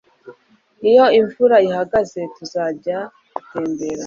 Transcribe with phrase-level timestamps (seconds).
[0.89, 2.97] Iyo imvura ihagaze tuzajya
[3.35, 3.99] gutembera